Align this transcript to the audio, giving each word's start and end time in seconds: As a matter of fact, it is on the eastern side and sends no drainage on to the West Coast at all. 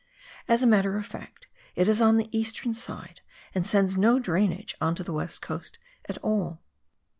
As 0.47 0.63
a 0.63 0.65
matter 0.65 0.97
of 0.97 1.05
fact, 1.05 1.45
it 1.75 1.87
is 1.87 2.01
on 2.01 2.17
the 2.17 2.35
eastern 2.35 2.73
side 2.73 3.21
and 3.53 3.67
sends 3.67 3.97
no 3.99 4.17
drainage 4.17 4.75
on 4.81 4.95
to 4.95 5.03
the 5.03 5.13
West 5.13 5.43
Coast 5.43 5.77
at 6.09 6.17
all. 6.23 6.59